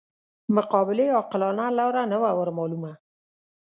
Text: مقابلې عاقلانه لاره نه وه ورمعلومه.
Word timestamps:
مقابلې 0.55 1.05
عاقلانه 1.17 1.65
لاره 1.77 2.03
نه 2.11 2.17
وه 2.21 2.31
ورمعلومه. 2.39 2.91